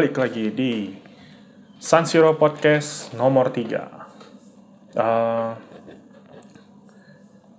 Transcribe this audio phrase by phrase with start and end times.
[0.00, 0.96] balik lagi di
[1.76, 4.96] San Siro Podcast nomor 3.
[4.96, 5.52] Uh,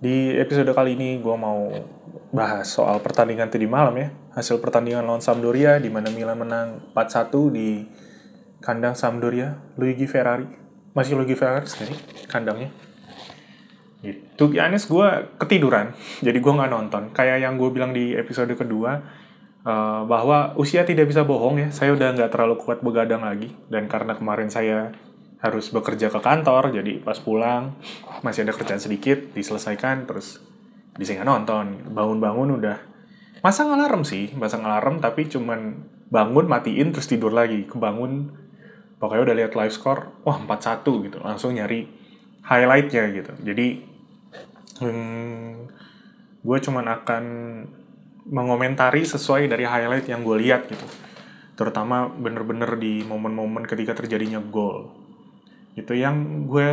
[0.02, 1.70] di episode kali ini gue mau
[2.34, 4.10] bahas soal pertandingan tadi malam ya.
[4.34, 7.86] Hasil pertandingan lawan Sampdoria di mana Milan menang 4-1 di
[8.58, 9.62] kandang Sampdoria.
[9.78, 10.50] Luigi Ferrari.
[10.98, 11.94] Masih Luigi Ferrari sekali
[12.26, 12.74] kandangnya.
[14.02, 17.14] Gitu, Yanis gue ketiduran, jadi gue nggak nonton.
[17.14, 18.98] Kayak yang gue bilang di episode kedua,
[19.66, 21.68] uh, bahwa usia tidak bisa bohong ya.
[21.70, 24.94] Saya udah nggak terlalu kuat begadang lagi dan karena kemarin saya
[25.42, 27.74] harus bekerja ke kantor, jadi pas pulang
[28.22, 30.38] masih ada kerjaan sedikit diselesaikan, terus
[30.94, 31.82] bisa nonton.
[31.90, 32.78] Bangun-bangun udah
[33.42, 35.82] masang alarm sih, masang alarm tapi cuman
[36.14, 38.30] bangun matiin terus tidur lagi, kebangun
[39.02, 41.90] pokoknya udah lihat live score, wah 4-1 gitu, langsung nyari
[42.46, 43.32] highlightnya gitu.
[43.42, 43.82] Jadi
[44.78, 45.50] hmm,
[46.38, 47.24] gue cuman akan
[48.26, 50.86] mengomentari sesuai dari highlight yang gue lihat gitu.
[51.58, 54.90] Terutama bener-bener di momen-momen ketika terjadinya gol.
[55.74, 56.70] Itu yang gue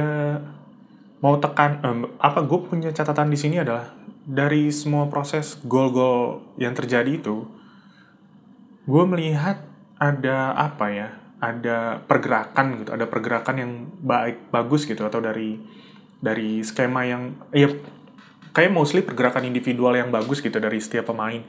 [1.20, 3.92] mau tekan um, apa gue punya catatan di sini adalah
[4.24, 7.44] dari semua proses gol-gol yang terjadi itu
[8.88, 9.60] gue melihat
[10.00, 11.10] ada apa ya
[11.44, 15.60] ada pergerakan gitu ada pergerakan yang baik bagus gitu atau dari
[16.20, 17.68] dari skema yang ya
[18.52, 21.42] kayak mostly pergerakan individual yang bagus gitu dari setiap pemain.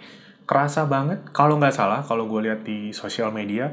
[0.44, 3.70] Kerasa banget, kalau nggak salah, kalau gue lihat di sosial media,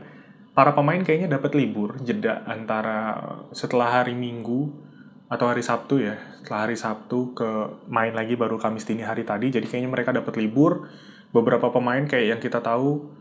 [0.53, 3.17] para pemain kayaknya dapat libur, jeda antara
[3.53, 4.85] setelah hari Minggu
[5.27, 7.49] atau hari Sabtu ya, setelah hari Sabtu ke
[7.89, 10.87] main lagi baru Kamis dini hari tadi, jadi kayaknya mereka dapat libur.
[11.27, 13.11] Beberapa pemain kayak yang kita tahu,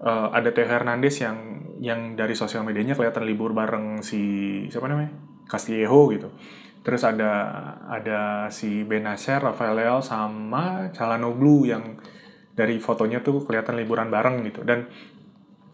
[0.00, 4.20] uh, ada Theo Hernandez yang yang dari sosial medianya kelihatan libur bareng si
[4.72, 5.12] siapa namanya
[5.44, 6.28] Castillejo gitu
[6.86, 7.32] Terus ada
[7.90, 11.98] ada si Benacer, Rafael Leao sama Calhanoglu yang
[12.54, 14.62] dari fotonya tuh kelihatan liburan bareng gitu.
[14.62, 14.86] Dan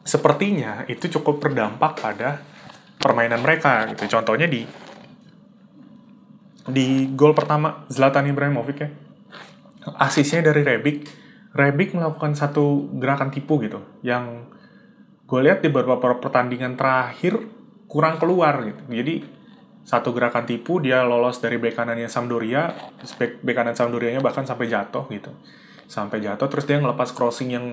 [0.01, 2.41] sepertinya itu cukup berdampak pada
[2.97, 4.09] permainan mereka gitu.
[4.09, 4.65] Contohnya di
[6.73, 8.89] di gol pertama Zlatan Ibrahimovic ya.
[10.01, 11.05] Asisnya dari Rebic.
[11.53, 14.49] Rebic melakukan satu gerakan tipu gitu yang
[15.29, 17.37] gue lihat di beberapa pertandingan terakhir
[17.85, 18.81] kurang keluar gitu.
[18.89, 19.42] Jadi
[19.83, 22.71] satu gerakan tipu dia lolos dari bek kanannya Sampdoria
[23.19, 25.35] bek, bek kanan Sampdorianya bahkan sampai jatuh gitu.
[25.91, 27.67] Sampai jatuh terus dia ngelepas crossing yang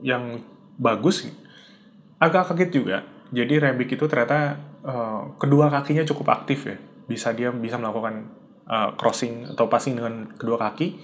[0.00, 0.40] yang
[0.80, 1.28] bagus.
[2.16, 2.98] Agak kaget juga.
[3.30, 6.76] Jadi Rebic itu ternyata uh, kedua kakinya cukup aktif ya.
[7.06, 8.32] Bisa dia bisa melakukan
[8.66, 10.96] uh, crossing atau passing dengan kedua kaki.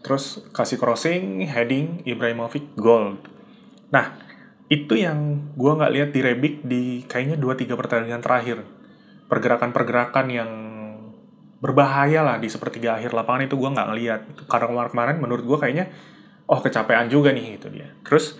[0.00, 3.20] Terus kasih crossing heading Ibrahimovic gol.
[3.92, 4.16] Nah
[4.70, 8.62] itu yang gue nggak lihat di Rebic di kayaknya dua tiga pertandingan terakhir
[9.30, 10.50] pergerakan-pergerakan yang
[11.60, 14.20] berbahaya lah di sepertiga akhir lapangan itu gue nggak ngeliat.
[14.50, 15.86] Karena kemarin-kemarin menurut gue kayaknya
[16.50, 17.94] oh kecapean juga nih itu dia.
[18.02, 18.34] Terus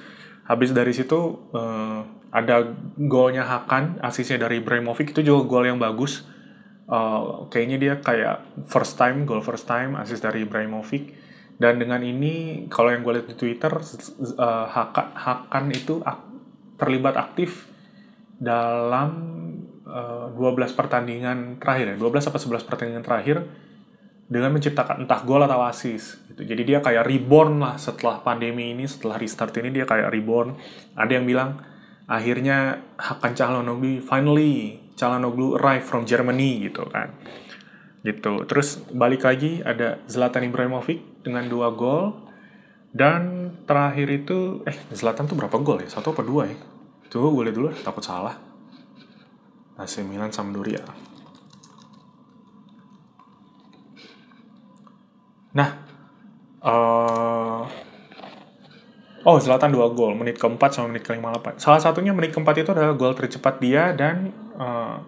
[0.51, 2.03] habis dari situ uh,
[2.35, 6.27] ada golnya Hakan asisnya dari Ibrahimovic itu juga gol yang bagus.
[6.91, 11.15] Uh, kayaknya dia kayak first time gol first time asis dari Ibrahimovic.
[11.61, 16.25] Dan dengan ini kalau yang gue lihat di Twitter uh, Hakan, Hakan itu ak
[16.81, 17.69] terlibat aktif
[18.41, 19.37] dalam
[19.91, 23.37] 12 eh, pertandingan terakhir ya, 12 atau 11 pertandingan terakhir
[24.31, 26.47] dengan menciptakan entah gol atau asis gitu.
[26.47, 30.55] Jadi dia kayak reborn lah setelah pandemi ini, setelah restart ini dia kayak reborn.
[30.95, 31.59] Ada yang bilang
[32.07, 37.11] akhirnya Hakan Calhanoglu finally Calhanoglu arrive from Germany gitu kan.
[38.07, 38.47] Gitu.
[38.47, 42.31] Terus balik lagi ada Zlatan Ibrahimovic dengan dua gol
[42.95, 45.89] dan terakhir itu eh Zlatan tuh berapa gol ya?
[45.91, 46.57] Satu apa dua ya?
[47.11, 48.50] Coba gue lihat dulu takut salah.
[49.81, 50.85] AC Milan Sampdoria.
[55.51, 55.69] Nah,
[56.63, 57.65] uh,
[59.27, 61.59] oh Zlatan dua gol, menit keempat sama menit ke-58.
[61.59, 64.31] Salah satunya menit keempat itu adalah gol tercepat dia dan
[64.61, 65.03] uh,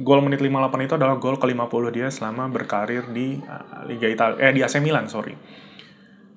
[0.00, 4.52] gol menit 58 itu adalah gol ke-50 dia selama berkarir di uh, Liga Italia, eh
[4.56, 5.36] di AC Milan, sorry.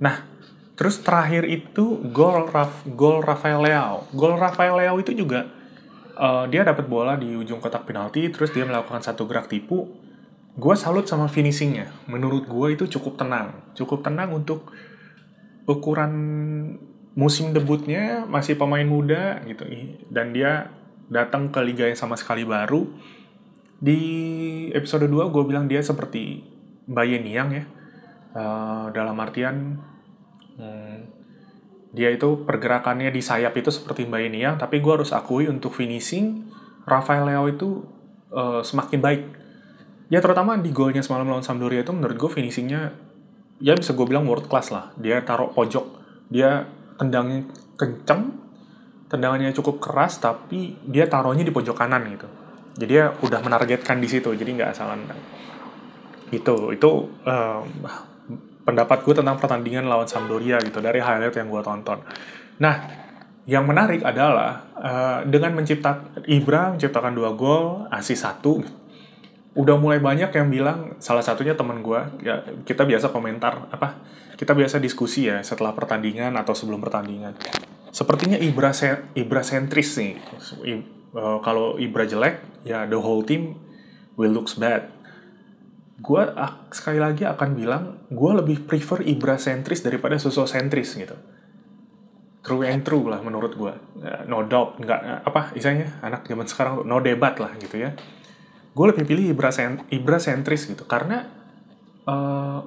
[0.03, 0.27] Nah,
[0.75, 4.03] terus terakhir itu gol Raf, gol Rafael Leao.
[4.11, 5.54] Gol Rafael Leao itu juga
[6.15, 9.87] uh, dia dapat bola di ujung kotak penalti terus dia melakukan satu gerak tipu.
[10.55, 11.91] Gue salut sama finishingnya.
[12.07, 13.75] Menurut gue itu cukup tenang.
[13.75, 14.71] Cukup tenang untuk
[15.67, 16.13] ukuran
[17.15, 19.67] musim debutnya masih pemain muda gitu.
[20.07, 20.71] Dan dia
[21.11, 22.87] datang ke liga yang sama sekali baru.
[23.83, 23.99] Di
[24.71, 26.39] episode 2 gue bilang dia seperti
[26.87, 27.65] Bayern Niang ya.
[28.35, 29.79] Uh, dalam artian
[30.59, 30.94] hmm,
[31.95, 35.71] dia itu pergerakannya di sayap itu seperti Mbak ini ya, tapi gue harus akui untuk
[35.71, 36.51] finishing,
[36.83, 37.87] Rafael Leo itu
[38.35, 39.23] uh, semakin baik.
[40.11, 42.93] Ya terutama di golnya semalam lawan Sampdoria itu menurut gue finishingnya
[43.63, 44.91] ya bisa gue bilang world class lah.
[44.99, 45.87] Dia taruh pojok,
[46.27, 46.67] dia
[46.99, 47.47] tendangnya
[47.79, 48.45] kenceng,
[49.09, 52.27] tendangannya cukup keras tapi dia taruhnya di pojok kanan gitu
[52.75, 55.21] jadi dia udah menargetkan di situ jadi nggak asal nendang
[56.33, 56.89] itu itu
[57.23, 57.61] uh,
[58.65, 62.01] pendapat gue tentang pertandingan lawan Sampdoria gitu dari highlight yang gue tonton
[62.57, 62.75] nah
[63.45, 68.65] yang menarik adalah uh, dengan menciptakan Ibra menciptakan dua gol asis satu
[69.55, 74.03] udah mulai banyak yang bilang salah satunya teman gue ya kita biasa komentar apa
[74.35, 77.37] kita biasa diskusi ya setelah pertandingan atau sebelum pertandingan
[77.95, 78.75] sepertinya Ibra
[79.15, 80.19] Ibra sentris nih.
[81.15, 83.55] Uh, kalau Ibra jelek, ya the whole team
[84.19, 84.91] will looks bad.
[85.95, 86.27] Gue
[86.75, 91.15] sekali lagi akan bilang, gue lebih prefer Ibra sentris daripada sosok sentris gitu.
[92.45, 93.73] True and true lah menurut gue.
[94.03, 97.95] Uh, no doubt, nggak apa istilahnya anak zaman sekarang no debat lah gitu ya.
[98.75, 101.25] Gue lebih pilih Ibra, sen Ibra sentris gitu karena
[102.05, 102.59] uh,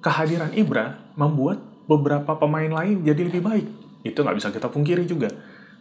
[0.00, 3.66] kehadiran Ibra membuat beberapa pemain lain jadi lebih baik
[4.02, 5.28] itu nggak bisa kita pungkiri juga.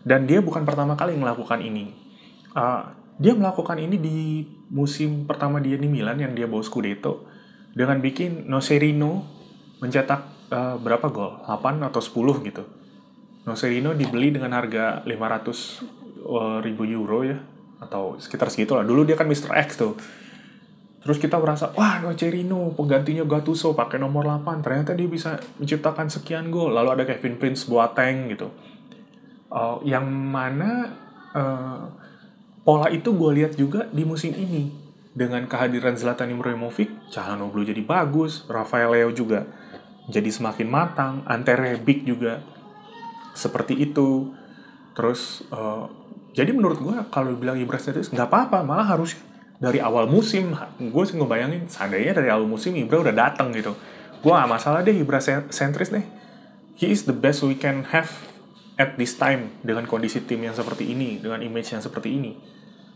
[0.06, 1.90] Dan dia bukan pertama kali melakukan ini.
[2.54, 7.24] Uh, dia melakukan ini di musim pertama dia di Milan yang dia bawa Scudetto
[7.76, 9.24] dengan bikin Nocerino
[9.80, 11.44] mencetak uh, berapa gol?
[11.44, 12.64] 8 atau 10 gitu.
[13.46, 17.38] Nocerino dibeli dengan harga 500 uh, ribu euro ya
[17.80, 18.88] atau sekitar segitu lah.
[18.88, 19.54] Dulu dia kan Mr.
[19.64, 19.94] X tuh.
[21.06, 24.66] Terus kita merasa, wah Nocerino penggantinya Gattuso pakai nomor 8.
[24.66, 26.74] Ternyata dia bisa menciptakan sekian gol.
[26.74, 28.50] Lalu ada Kevin Prince Boateng gitu.
[29.54, 30.90] Uh, yang mana
[31.38, 31.86] uh,
[32.66, 34.74] pola itu gue lihat juga di musim ini.
[35.16, 38.44] Dengan kehadiran Zlatan Ibrahimovic, Calhanoglu jadi bagus.
[38.52, 39.48] Rafael Leo juga
[40.12, 41.24] jadi semakin matang.
[41.24, 42.44] Ante Rebic juga
[43.32, 44.36] seperti itu.
[44.92, 45.88] Terus, uh,
[46.36, 51.16] jadi menurut gue kalau bilang Ibra nggak apa-apa, malah harusnya dari awal musim gue sih
[51.16, 53.72] ngebayangin seandainya dari awal musim Ibra udah datang gitu
[54.20, 56.04] gue gak masalah deh Ibra sentris deh
[56.76, 58.12] he is the best we can have
[58.76, 62.36] at this time dengan kondisi tim yang seperti ini dengan image yang seperti ini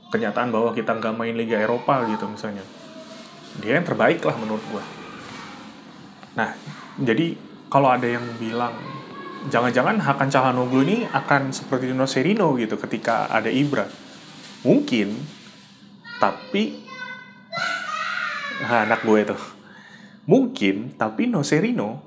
[0.09, 2.65] kenyataan bahwa kita nggak main Liga Eropa gitu misalnya.
[3.61, 5.00] Dia yang terbaik lah menurut gue
[6.38, 6.56] nah
[6.95, 7.33] jadi
[7.67, 8.75] kalau ada yang bilang
[9.51, 13.88] jangan-jangan Hakan Calhanoglu ini akan seperti Dino Serino gitu ketika ada Ibra.
[14.67, 15.15] Mungkin
[16.19, 16.83] tapi
[18.63, 19.38] nah, anak gue itu.
[20.29, 22.03] Mungkin tapi Nocerino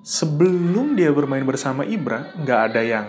[0.00, 3.06] sebelum dia bermain bersama Ibra nggak ada yang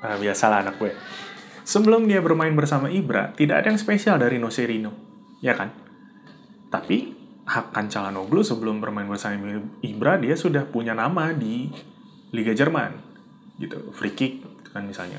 [0.00, 0.92] nah, biasalah anak gue.
[1.64, 5.10] Sebelum dia bermain bersama Ibra tidak ada yang spesial dari Nocerino
[5.44, 5.72] ya kan?
[6.70, 7.18] Tapi
[7.50, 11.66] Hakan Calhanoglu sebelum bermain bersama Ibra dia sudah punya nama di
[12.30, 12.94] Liga Jerman
[13.58, 13.90] gitu.
[13.90, 15.18] Free kick kan misalnya.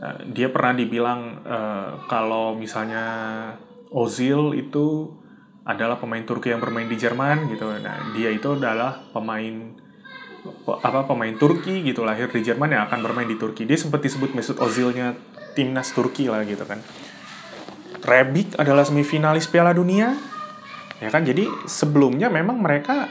[0.00, 3.04] Eh, dia pernah dibilang uh, kalau misalnya
[3.92, 5.12] Ozil itu
[5.68, 7.68] adalah pemain Turki yang bermain di Jerman gitu.
[7.68, 9.76] Nah, dia itu adalah pemain
[10.80, 13.68] apa pemain Turki gitu lahir di Jerman yang akan bermain di Turki.
[13.68, 15.12] Dia sempat disebut Mesut Ozilnya
[15.52, 16.80] timnas Turki lah gitu kan.
[18.00, 20.16] Rebic adalah semifinalis Piala Dunia.
[21.00, 21.28] Ya kan?
[21.28, 23.04] Jadi sebelumnya memang mereka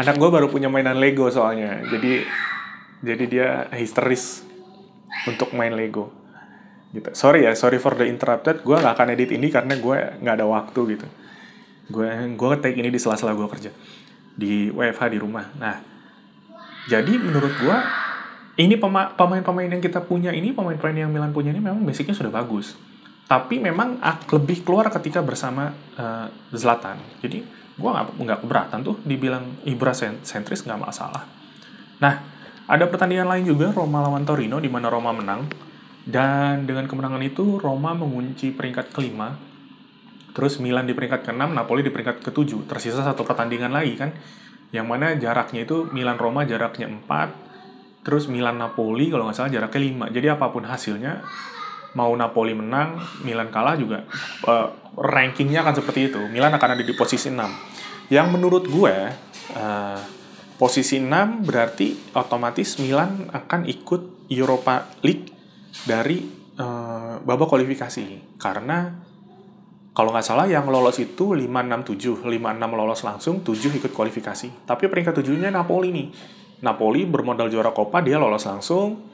[0.00, 2.24] anak gue baru punya mainan Lego soalnya jadi
[3.04, 4.40] jadi dia histeris
[5.28, 6.21] untuk main Lego
[6.92, 7.10] gitu.
[7.16, 8.60] Sorry ya sorry for the interrupted.
[8.60, 11.06] Gue nggak akan edit ini karena gue nggak ada waktu gitu.
[11.88, 13.72] Gue gue take ini di sela-sela gue kerja.
[14.36, 15.48] Di WFH di rumah.
[15.56, 15.76] Nah
[16.86, 17.76] jadi menurut gue
[18.60, 22.76] ini pemain-pemain yang kita punya ini pemain-pemain yang Milan punya ini memang basicnya sudah bagus.
[23.24, 23.96] Tapi memang
[24.28, 27.00] lebih keluar ketika bersama uh, Zlatan.
[27.24, 27.40] Jadi
[27.72, 31.24] gue nggak nggak keberatan tuh dibilang Ibra sentris nggak masalah.
[32.02, 32.14] Nah,
[32.68, 35.48] ada pertandingan lain juga Roma lawan Torino di mana Roma menang
[36.02, 39.38] dan dengan kemenangan itu Roma mengunci peringkat kelima.
[40.32, 42.64] Terus Milan di peringkat keenam, Napoli di peringkat ketujuh.
[42.64, 44.16] Tersisa satu pertandingan lagi kan,
[44.72, 50.08] yang mana jaraknya itu Milan Roma jaraknya 4, terus Milan Napoli kalau nggak salah jaraknya
[50.08, 50.16] 5.
[50.16, 51.20] Jadi apa pun hasilnya,
[51.92, 54.08] mau Napoli menang, Milan kalah juga
[54.48, 56.20] uh, rankingnya akan seperti itu.
[56.32, 58.08] Milan akan ada di posisi 6.
[58.08, 58.96] Yang menurut gue
[59.60, 60.00] uh,
[60.56, 65.41] posisi 6 berarti otomatis Milan akan ikut Europa League
[65.88, 66.24] dari
[66.60, 69.02] uh, babak kualifikasi karena
[69.92, 73.92] kalau nggak salah yang lolos itu 5 6 7, 5 6 lolos langsung, 7 ikut
[73.92, 74.64] kualifikasi.
[74.64, 76.08] Tapi peringkat 7-nya Napoli nih.
[76.64, 79.04] Napoli bermodal juara Coppa dia lolos langsung,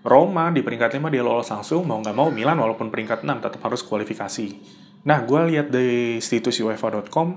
[0.00, 3.60] Roma di peringkat 5 dia lolos langsung, mau nggak mau Milan walaupun peringkat 6 tetap
[3.60, 4.46] harus kualifikasi.
[5.04, 7.28] Nah, gue lihat di situs UEFA.com,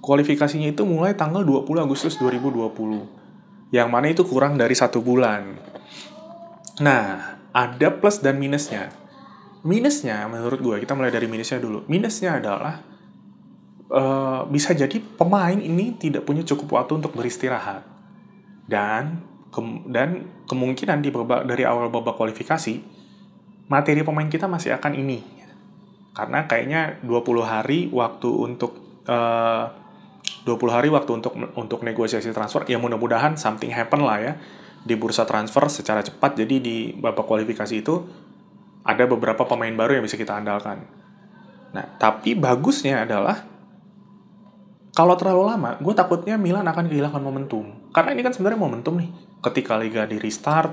[0.00, 3.74] kualifikasinya itu mulai tanggal 20 Agustus 2020.
[3.74, 5.58] Yang mana itu kurang dari satu bulan.
[6.80, 8.90] Nah, ada plus dan minusnya.
[9.64, 11.88] minusnya menurut gue kita mulai dari minusnya dulu.
[11.88, 12.84] Minusnya adalah
[13.88, 17.80] uh, bisa jadi pemain ini tidak punya cukup waktu untuk beristirahat.
[18.68, 22.76] Dan ke, dan kemungkinan di babak dari awal babak kualifikasi
[23.72, 25.24] materi pemain kita masih akan ini.
[26.12, 29.72] Karena kayaknya 20 hari waktu untuk uh,
[30.44, 34.32] 20 hari waktu untuk untuk negosiasi transfer ya mudah-mudahan something happen lah ya
[34.84, 38.04] di bursa transfer secara cepat jadi di babak kualifikasi itu
[38.84, 40.84] ada beberapa pemain baru yang bisa kita andalkan.
[41.72, 43.48] Nah, tapi bagusnya adalah
[44.94, 47.90] kalau terlalu lama, gue takutnya Milan akan kehilangan momentum.
[47.90, 49.10] Karena ini kan sebenarnya momentum nih.
[49.42, 50.70] Ketika Liga di restart,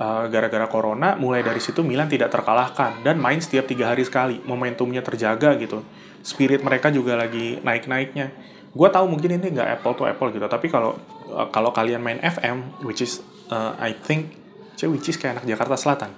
[0.00, 3.04] uh, gara-gara corona, mulai dari situ Milan tidak terkalahkan.
[3.04, 4.40] Dan main setiap tiga hari sekali.
[4.48, 5.84] Momentumnya terjaga gitu.
[6.24, 10.66] Spirit mereka juga lagi naik-naiknya gue tahu mungkin ini nggak apple to apple gitu tapi
[10.66, 10.98] kalau
[11.30, 14.36] uh, kalau kalian main FM which is uh, I think
[14.84, 16.10] which is kayak anak Jakarta Selatan.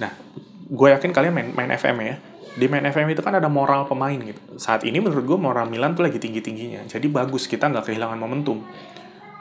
[0.00, 0.12] Nah
[0.64, 2.16] gue yakin kalian main main FM ya.
[2.54, 4.38] Di main FM itu kan ada moral pemain gitu.
[4.62, 8.18] Saat ini menurut gue moral Milan tuh lagi tinggi tingginya jadi bagus kita nggak kehilangan
[8.20, 8.62] momentum.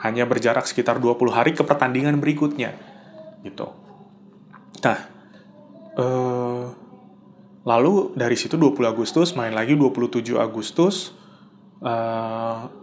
[0.03, 2.75] Hanya berjarak sekitar 20 hari ke pertandingan berikutnya.
[3.45, 3.67] Gitu.
[4.83, 4.99] Nah
[5.99, 6.63] uh,
[7.63, 11.15] lalu dari situ 20 Agustus main lagi 27 Agustus
[11.79, 12.82] uh,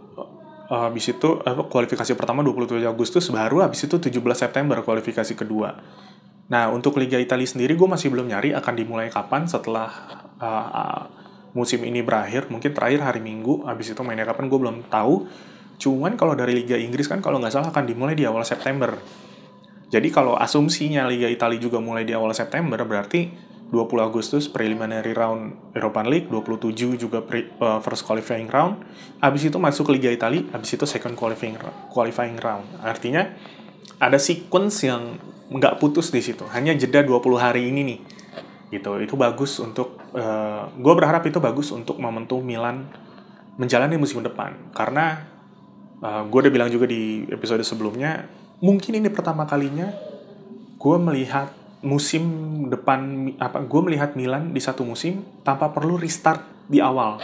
[0.71, 5.75] habis itu uh, kualifikasi pertama 27 Agustus baru habis itu 17 September kualifikasi kedua.
[6.51, 9.87] Nah, untuk Liga Italia sendiri gue masih belum nyari akan dimulai kapan setelah
[10.39, 11.01] uh, uh,
[11.55, 12.47] musim ini berakhir.
[12.51, 15.27] Mungkin terakhir hari Minggu, habis itu mainnya kapan gue belum tahu.
[15.79, 18.95] Cuman kalau dari Liga Inggris kan kalau nggak salah akan dimulai di awal September.
[19.91, 25.71] Jadi kalau asumsinya Liga Italia juga mulai di awal September, berarti 20 Agustus preliminary round
[25.71, 28.83] Europa League, 27 juga pre, uh, first qualifying round.
[29.23, 31.55] Habis itu masuk Liga Italia, habis itu second qualifying
[31.87, 32.67] qualifying round.
[32.83, 33.31] Artinya
[33.95, 35.15] ada sequence yang
[35.47, 36.43] nggak putus di situ.
[36.51, 37.99] Hanya jeda 20 hari ini nih.
[38.75, 38.91] Gitu.
[39.07, 42.91] Itu bagus untuk uh, eh, gue berharap itu bagus untuk momentum Milan
[43.55, 44.71] menjalani musim depan.
[44.75, 45.27] Karena
[46.03, 48.27] uh, eh, gue udah bilang juga di episode sebelumnya,
[48.59, 49.91] mungkin ini pertama kalinya
[50.75, 52.23] gue melihat musim
[52.69, 57.17] depan apa gue melihat Milan di satu musim tanpa perlu restart di awal.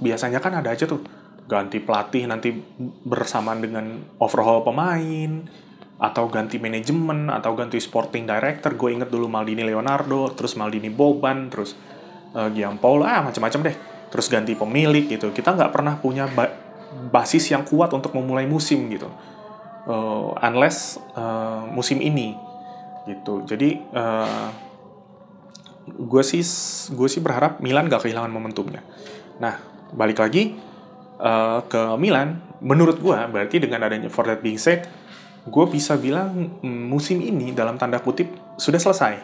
[0.00, 1.00] Biasanya kan ada aja tuh
[1.44, 2.52] ganti pelatih nanti
[3.04, 5.44] bersamaan dengan overhaul pemain
[6.00, 8.76] atau ganti manajemen atau ganti sporting director.
[8.76, 11.72] Gue inget dulu Maldini Leonardo terus Maldini Boban terus
[12.36, 13.76] uh, Giampaolo ah macam-macam deh.
[14.12, 15.32] Terus ganti pemilik gitu.
[15.32, 16.62] Kita nggak pernah punya ba
[16.94, 19.10] basis yang kuat untuk memulai musim gitu.
[19.84, 22.38] Uh, unless uh, musim ini
[23.04, 23.44] gitu.
[23.44, 24.48] Jadi uh,
[25.88, 26.42] gue sih
[26.92, 28.80] gue sih berharap Milan gak kehilangan momentumnya.
[29.40, 29.60] Nah
[29.92, 30.56] balik lagi
[31.20, 34.88] uh, ke Milan menurut gue berarti dengan adanya for that being said
[35.44, 39.14] gue bisa bilang musim ini dalam tanda kutip sudah selesai.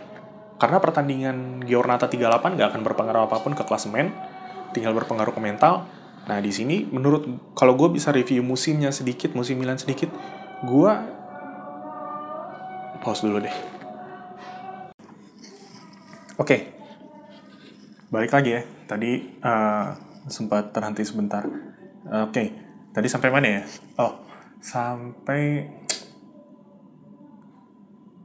[0.60, 4.12] Karena pertandingan Giornata 38 gak akan berpengaruh apa pun ke klasemen
[4.76, 5.88] tinggal berpengaruh ke mental.
[6.28, 7.25] Nah di sini menurut
[7.56, 10.12] kalau gue bisa review musimnya sedikit musim Milan sedikit
[10.60, 10.92] gue
[13.00, 13.69] pause dulu deh.
[16.40, 16.73] Oke,
[18.09, 18.62] balik lagi ya.
[18.88, 19.92] Tadi uh,
[20.25, 21.44] sempat terhenti sebentar.
[21.44, 22.47] Oke, okay.
[22.97, 23.62] tadi sampai mana ya?
[24.00, 24.25] Oh,
[24.56, 25.68] sampai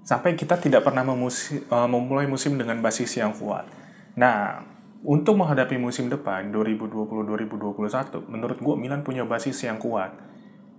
[0.08, 3.68] sampai kita tidak pernah memusi, uh, memulai musim dengan basis yang kuat.
[4.16, 4.64] Nah,
[5.04, 10.16] untuk menghadapi musim depan 2020-2021, menurut gue Milan punya basis yang kuat.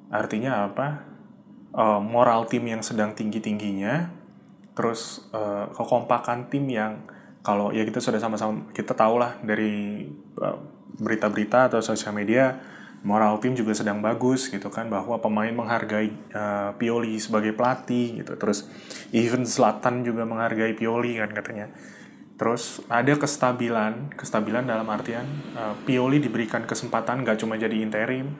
[0.09, 1.17] Artinya apa?
[1.77, 4.09] uh, moral tim yang sedang tinggi-tingginya,
[4.73, 7.05] terus uh, kekompakan tim yang
[7.47, 10.03] kalau ya kita sudah sama-sama kita tahu lah dari
[10.35, 10.59] berita
[10.99, 12.59] berita-berita atau sosial media
[13.07, 18.35] moral tim juga sedang bagus gitu kan bahwa pemain menghargai uh, Pioli sebagai pelatih gitu
[18.35, 18.67] terus
[19.15, 21.71] even Zlatan juga menghargai Pioli kan katanya
[22.35, 28.35] terus ada kestabilan kestabilan dalam artian uh, Pioli diberikan kesempatan gak cuma jadi interim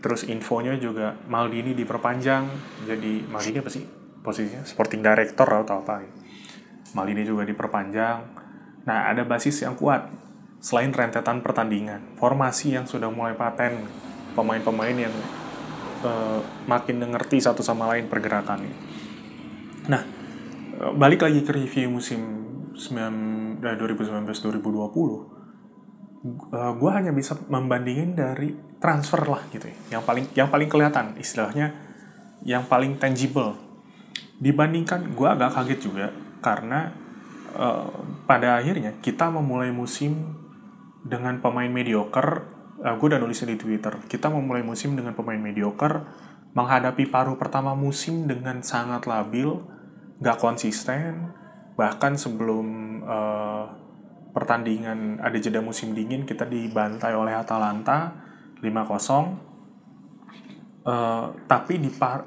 [0.00, 2.48] Terus infonya juga Maldini diperpanjang
[2.88, 3.84] jadi Maldini apa sih
[4.24, 4.64] posisinya?
[4.64, 6.00] Sporting Director atau apa?
[6.96, 8.18] Maldini juga diperpanjang.
[8.86, 10.10] Nah, ada basis yang kuat
[10.60, 13.88] selain rentetan pertandingan, formasi yang sudah mulai paten,
[14.36, 15.14] pemain-pemain yang
[16.04, 18.76] uh, makin mengerti satu sama lain pergerakannya.
[19.88, 20.02] Nah,
[20.76, 22.20] eh, balik lagi ke review musim
[22.80, 25.40] 2019-2020
[26.52, 31.16] uh, gue hanya bisa membandingin dari transfer lah gitu ya yang paling yang paling kelihatan
[31.20, 31.72] istilahnya
[32.44, 33.56] yang paling tangible
[34.40, 36.06] dibandingkan gue agak kaget juga
[36.40, 36.92] karena
[37.56, 37.92] uh,
[38.24, 40.36] pada akhirnya kita memulai musim
[41.04, 42.44] dengan pemain mediocre
[42.80, 46.04] uh, eh, gue udah nulisnya di twitter kita memulai musim dengan pemain mediocre
[46.52, 49.54] menghadapi paruh pertama musim dengan sangat labil
[50.20, 51.32] gak konsisten
[51.78, 52.66] bahkan sebelum
[53.06, 53.64] uh,
[54.34, 58.16] pertandingan ada jeda musim dingin kita dibantai oleh Atalanta
[58.60, 59.50] 5-0
[60.80, 62.24] Uh, tapi di par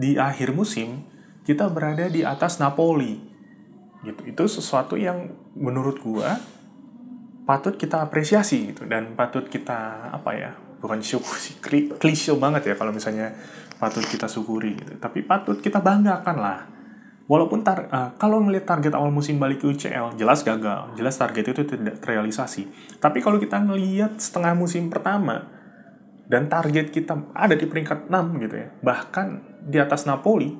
[0.00, 1.04] di akhir musim
[1.44, 3.33] kita berada di atas Napoli
[4.04, 4.20] gitu.
[4.28, 6.36] Itu sesuatu yang menurut gua
[7.48, 8.84] patut kita apresiasi gitu.
[8.84, 10.50] Dan patut kita apa ya
[10.84, 11.56] bukan syukur sih
[11.96, 13.32] klise banget ya kalau misalnya
[13.80, 15.00] patut kita syukuri gitu.
[15.00, 16.60] Tapi patut kita banggakan lah.
[17.24, 21.56] Walaupun tar, uh, kalau melihat target awal musim balik ke UCL jelas gagal jelas target
[21.56, 22.68] itu tidak terrealisasi.
[23.00, 25.64] Tapi kalau kita melihat setengah musim pertama
[26.24, 30.56] dan target kita ada di peringkat 6 gitu ya bahkan di atas Napoli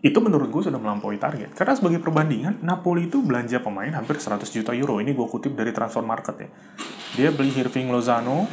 [0.00, 1.52] itu menurut gue sudah melampaui target.
[1.52, 4.96] Karena sebagai perbandingan Napoli itu belanja pemain hampir 100 juta euro.
[4.96, 6.48] Ini gue kutip dari transfer market ya.
[7.20, 8.48] Dia beli Hirving Lozano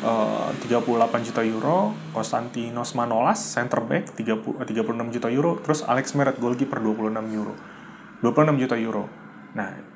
[0.00, 1.92] uh, 38 juta euro.
[2.16, 5.60] Konstantinos Manolas center back 30, 36 juta euro.
[5.60, 7.52] Terus Alex Meret goalkeeper 26 euro.
[8.24, 9.04] 26 juta euro.
[9.52, 9.92] Nah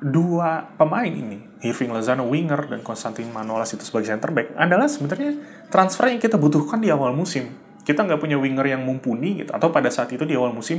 [0.00, 5.36] dua pemain ini, Hirving Lozano winger dan Konstantin Manolas itu sebagai center back adalah sebenarnya
[5.68, 7.52] transfer yang kita butuhkan di awal musim.
[7.90, 10.78] Kita nggak punya winger yang mumpuni gitu, atau pada saat itu di awal musim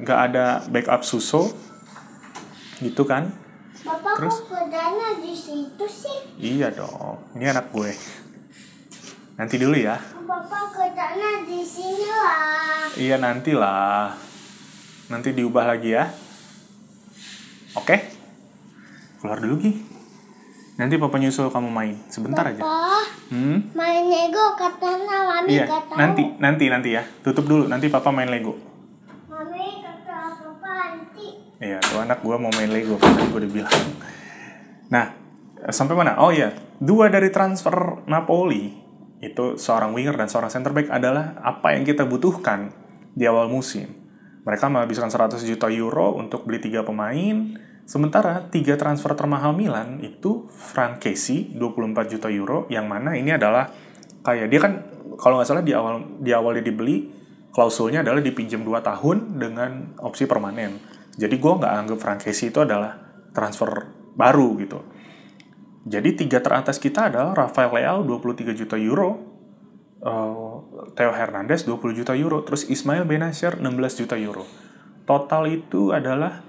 [0.00, 1.52] nggak ada backup Suso,
[2.80, 3.28] gitu kan?
[3.84, 4.64] Bapak Terus, kok
[5.20, 6.18] di situ sih?
[6.40, 7.92] Iya dong, ini anak gue.
[9.36, 10.00] Nanti dulu ya.
[10.24, 12.88] Bapak kerjanya di sini lah.
[12.96, 14.16] Iya nantilah.
[15.12, 16.08] Nanti diubah lagi ya.
[17.76, 18.08] Oke?
[19.20, 19.83] Keluar dulu, Ki.
[20.74, 21.94] Nanti papa nyusul kamu main.
[22.10, 22.62] Sebentar papa, aja.
[23.30, 23.70] Hmm?
[23.78, 25.94] Main Lego katanya Mami iya, kata.
[25.94, 27.02] Nanti, nanti, nanti ya.
[27.22, 27.70] Tutup dulu.
[27.70, 28.58] Nanti papa main Lego.
[29.30, 31.26] Mami kata papa nanti.
[31.62, 32.98] Iya, tuh anak gua mau main Lego.
[32.98, 33.80] Tadi gua udah bilang.
[34.90, 35.06] Nah,
[35.70, 36.18] sampai mana?
[36.18, 36.50] Oh iya,
[36.82, 38.84] dua dari transfer Napoli
[39.24, 42.74] itu seorang winger dan seorang center back adalah apa yang kita butuhkan
[43.14, 43.88] di awal musim.
[44.44, 50.48] Mereka menghabiskan 100 juta euro untuk beli tiga pemain, sementara tiga transfer termahal Milan itu
[50.50, 53.68] Frank Casey 24 juta euro, yang mana ini adalah
[54.24, 54.72] kayak dia kan
[55.20, 57.12] kalau nggak salah di awal di awal dia dibeli
[57.54, 60.82] klausulnya adalah dipinjam 2 tahun dengan opsi permanen.
[61.14, 62.98] Jadi gue nggak anggap Frank Casey itu adalah
[63.30, 63.70] transfer
[64.18, 64.82] baru gitu.
[65.84, 69.20] Jadi tiga teratas kita adalah Rafael Leao 23 juta euro,
[70.02, 70.64] uh,
[70.96, 74.48] Theo Hernandez 20 juta euro, terus Ismail Benacer 16 juta euro.
[75.04, 76.40] Total itu adalah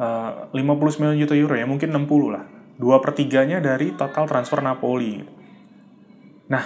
[0.00, 2.44] uh, 59 juta euro ya, mungkin 60 lah.
[2.76, 5.24] Dua pertiganya dari total transfer Napoli.
[6.52, 6.64] Nah,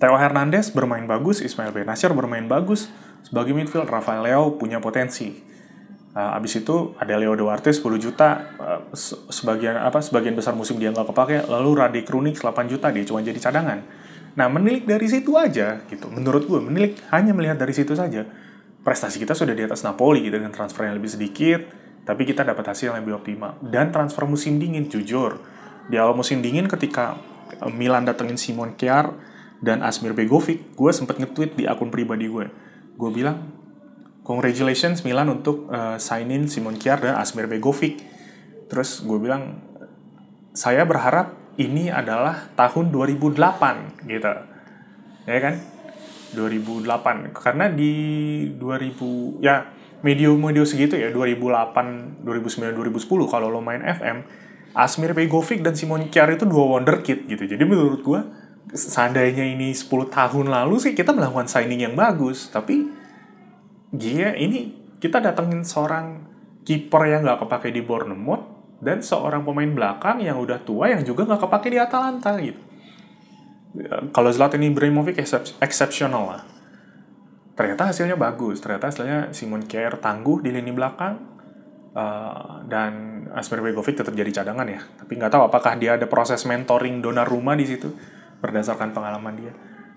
[0.00, 2.90] Theo Hernandez bermain bagus, Ismail Benacer bermain bagus.
[3.22, 5.30] Sebagai midfield, Rafael Leo punya potensi.
[6.12, 8.80] Uh, abis itu ada Leo Duarte 10 juta, uh,
[9.32, 13.24] sebagian apa sebagian besar musim dia nggak kepake, lalu Rade Krunic 8 juta dia cuma
[13.24, 13.80] jadi cadangan
[14.32, 16.08] Nah, menilik dari situ aja, gitu.
[16.08, 18.24] Menurut gue, menilik hanya melihat dari situ saja.
[18.82, 21.60] Prestasi kita sudah di atas Napoli gitu, dengan transfer yang lebih sedikit,
[22.02, 23.58] tapi kita dapat hasil yang lebih optimal.
[23.62, 25.38] Dan transfer musim dingin, jujur.
[25.86, 27.18] Di awal musim dingin ketika
[27.62, 29.14] eh, Milan datengin Simon Kjaer
[29.62, 32.50] dan Asmir Begovic, gue sempat nge-tweet di akun pribadi gue.
[32.98, 33.54] Gue bilang,
[34.26, 38.02] congratulations Milan untuk uh, sign-in Simon Kjaer dan Asmir Begovic.
[38.66, 39.62] Terus gue bilang,
[40.52, 44.32] saya berharap ini adalah tahun 2008 gitu
[45.28, 45.54] ya kan
[46.34, 47.92] 2008 karena di
[48.56, 49.68] 2000 ya
[50.02, 54.26] medio-medio segitu ya 2008 2009 2010 kalau lo main FM
[54.72, 58.26] Asmir Begovic dan Simon Kjaer itu dua wonderkid gitu jadi menurut gua
[58.72, 62.88] seandainya ini 10 tahun lalu sih kita melakukan signing yang bagus tapi
[63.92, 66.24] dia ini kita datengin seorang
[66.64, 68.48] kiper yang nggak kepake di Bournemouth
[68.82, 72.71] dan seorang pemain belakang yang udah tua yang juga nggak kepake di Atalanta gitu.
[74.12, 75.16] Kalau Zlatan Ibrahimovic
[75.60, 76.42] exceptional lah.
[77.52, 81.20] Ternyata hasilnya bagus, ternyata hasilnya Simon Kjaer tangguh di lini belakang
[81.92, 84.80] uh, dan Asmir Begovic tetap jadi cadangan ya.
[84.80, 87.92] Tapi nggak tahu apakah dia ada proses mentoring Donnarumma di situ
[88.40, 89.52] berdasarkan pengalaman dia.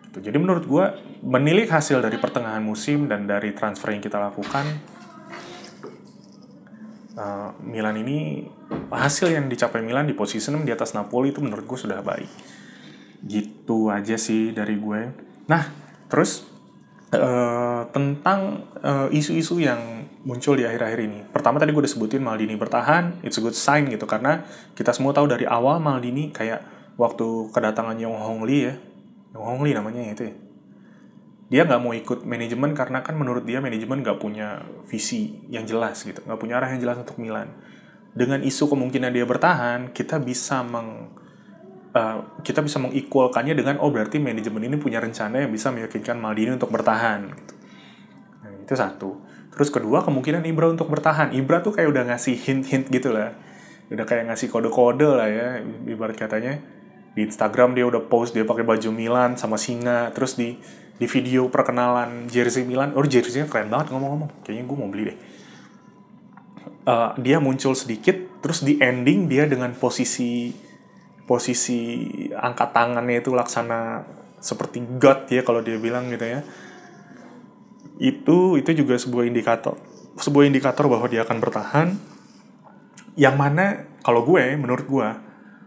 [0.08, 0.32] Gitu.
[0.32, 0.86] Jadi menurut gue
[1.24, 4.64] menilik hasil dari pertengahan musim dan dari transfer yang kita lakukan
[7.20, 8.48] uh, Milan ini
[8.92, 12.32] hasil yang dicapai Milan di posisi 6 di atas Napoli itu menurut gue sudah baik.
[13.26, 15.02] Gitu aja sih dari gue.
[15.50, 15.64] Nah,
[16.08, 16.46] terus
[17.12, 21.20] uh, tentang uh, isu-isu yang muncul di akhir-akhir ini.
[21.30, 24.46] Pertama tadi gue udah sebutin Maldini bertahan, it's a good sign gitu karena
[24.78, 26.62] kita semua tahu dari awal Maldini kayak
[26.98, 28.74] waktu kedatangan Yong Hong Lee ya.
[29.38, 30.36] Yong Hong Lee namanya itu ya
[31.46, 36.02] dia nggak mau ikut manajemen karena kan menurut dia manajemen nggak punya visi yang jelas
[36.02, 37.54] gitu nggak punya arah yang jelas untuk Milan
[38.18, 41.14] dengan isu kemungkinan dia bertahan kita bisa meng
[41.96, 46.54] uh, kita bisa mengikulkannya dengan oh berarti manajemen ini punya rencana yang bisa meyakinkan Maldini
[46.54, 47.54] untuk bertahan gitu.
[48.44, 51.32] nah, itu satu Terus kedua, kemungkinan Ibra untuk bertahan.
[51.32, 53.32] Ibra tuh kayak udah ngasih hint-hint gitu lah.
[53.88, 55.48] Udah kayak ngasih kode-kode lah ya,
[55.88, 56.60] ibarat katanya.
[57.16, 60.12] Di Instagram dia udah post dia pakai baju Milan sama singa.
[60.12, 60.60] Terus di
[60.96, 64.44] di video perkenalan jersey Milan, oh jersey-nya keren banget ngomong-ngomong.
[64.44, 65.18] Kayaknya gue mau beli deh.
[66.86, 70.52] Uh, dia muncul sedikit, terus di ending dia dengan posisi
[71.26, 74.06] posisi angkat tangannya itu laksana
[74.38, 76.42] seperti God ya kalau dia bilang gitu ya.
[77.98, 79.78] Itu itu juga sebuah indikator
[80.16, 81.88] sebuah indikator bahwa dia akan bertahan.
[83.16, 83.66] Yang mana
[84.06, 85.10] kalau gue menurut gue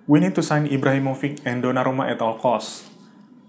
[0.08, 2.88] we need to sign Ibrahimovic and Donnarumma at all cost.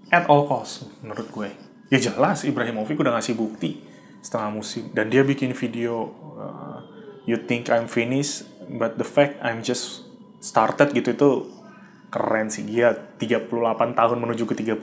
[0.10, 1.50] At all cost menurut gue.
[1.90, 3.86] Ya jelas Ibrahimovic udah ngasih bukti
[4.26, 4.90] setengah musim.
[4.92, 6.80] Dan dia bikin video uh,
[7.30, 10.10] you think I'm finished but the fact I'm just
[10.42, 11.14] started gitu.
[11.14, 11.30] Itu
[12.10, 13.50] keren sih dia 38
[13.94, 14.82] tahun menuju ke 39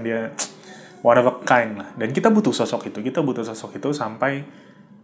[0.00, 0.32] dia
[1.04, 1.88] one of a kind lah.
[1.94, 4.42] Dan kita butuh sosok itu, kita butuh sosok itu sampai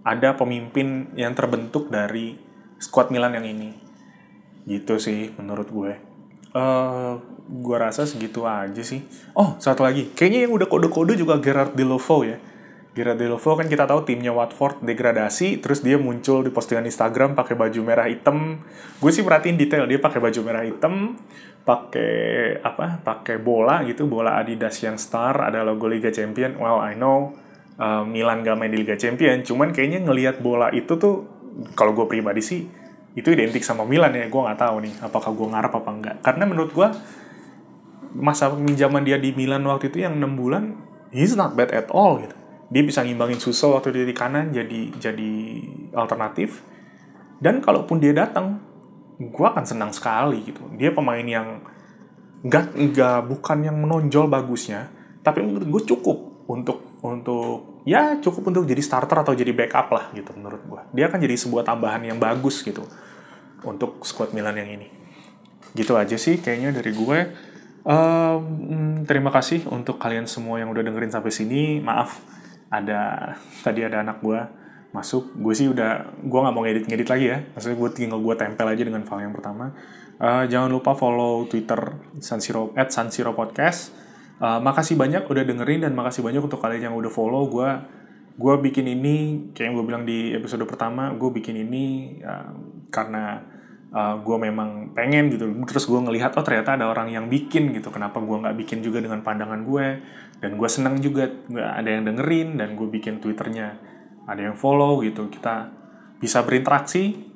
[0.00, 2.40] ada pemimpin yang terbentuk dari
[2.80, 3.76] squad Milan yang ini.
[4.64, 5.92] Gitu sih menurut gue.
[6.50, 9.04] Uh, gue rasa segitu aja sih.
[9.36, 10.08] Oh, satu lagi.
[10.16, 12.40] Kayaknya yang udah kode-kode juga Gerard Delovo ya.
[12.90, 17.80] Delovo kan kita tahu timnya Watford degradasi, terus dia muncul di postingan Instagram pakai baju
[17.86, 18.58] merah hitam.
[18.98, 21.14] Gue sih perhatiin detail dia pakai baju merah hitam,
[21.62, 26.58] pakai apa pakai bola gitu bola Adidas yang star ada logo Liga Champion.
[26.58, 27.30] Well I know
[27.80, 31.24] uh, Milan gak main di Liga Champion cuman kayaknya ngelihat bola itu tuh
[31.72, 32.60] kalau gue pribadi sih
[33.16, 36.44] itu identik sama Milan ya gue nggak tahu nih apakah gue ngarep apa enggak karena
[36.46, 36.88] menurut gue
[38.14, 40.78] masa pinjaman dia di Milan waktu itu yang enam bulan
[41.10, 42.36] he's not bad at all gitu
[42.70, 45.32] dia bisa ngimbangin Suso waktu di kanan jadi jadi
[45.92, 46.62] alternatif
[47.42, 48.62] dan kalaupun dia datang
[49.20, 50.64] gue akan senang sekali gitu.
[50.80, 51.60] Dia pemain yang
[52.40, 54.88] nggak nggak bukan yang menonjol bagusnya,
[55.20, 60.08] tapi menurut gue cukup untuk untuk ya cukup untuk jadi starter atau jadi backup lah
[60.16, 60.80] gitu menurut gue.
[60.96, 62.84] Dia akan jadi sebuah tambahan yang bagus gitu
[63.60, 64.88] untuk squad Milan yang ini.
[65.76, 67.18] Gitu aja sih kayaknya dari gue.
[67.80, 71.80] Um, terima kasih untuk kalian semua yang udah dengerin sampai sini.
[71.80, 72.39] Maaf
[72.70, 73.34] ada
[73.66, 74.40] tadi ada anak gue
[74.94, 75.34] masuk.
[75.36, 77.38] Gue sih udah gue nggak mau ngedit ngedit lagi ya.
[77.52, 79.74] Maksudnya gue tinggal gue tempel aja dengan file yang pertama.
[80.20, 83.92] Uh, jangan lupa follow twitter sansiro at sansiro podcast.
[84.40, 87.44] Uh, makasih banyak udah dengerin dan makasih banyak untuk kalian yang udah follow.
[87.50, 87.68] Gue
[88.40, 92.52] gue bikin ini kayak yang gue bilang di episode pertama gue bikin ini uh,
[92.88, 93.44] karena
[93.94, 95.50] uh, gue memang pengen gitu.
[95.66, 97.90] Terus gue ngelihat oh ternyata ada orang yang bikin gitu.
[97.90, 99.86] Kenapa gue nggak bikin juga dengan pandangan gue?
[100.40, 103.76] Dan gue seneng juga nggak ada yang dengerin dan gue bikin twitternya.
[104.30, 105.28] Ada yang follow gitu.
[105.28, 105.68] Kita
[106.22, 107.28] bisa berinteraksi.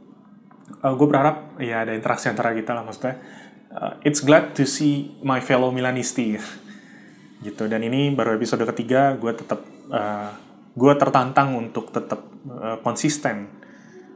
[0.80, 3.20] Uh, gue berharap ya ada interaksi antara kita lah maksudnya.
[3.74, 6.38] Uh, it's glad to see my fellow Milanisti.
[7.44, 7.68] Gitu.
[7.68, 9.60] Dan ini baru episode ketiga gue tetap
[9.92, 10.32] uh,
[10.72, 13.63] gue tertantang untuk tetap uh, konsisten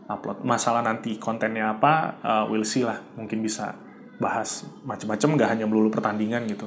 [0.08, 3.76] upload masalah nanti kontennya apa uh, we'll see lah mungkin bisa
[4.18, 6.66] bahas macam-macam nggak hanya melulu pertandingan gitu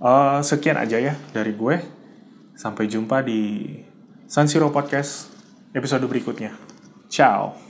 [0.00, 1.76] uh, sekian aja ya dari gue
[2.56, 3.72] sampai jumpa di
[4.30, 5.32] San Siro Podcast
[5.74, 6.54] episode berikutnya.
[7.08, 7.69] Ciao.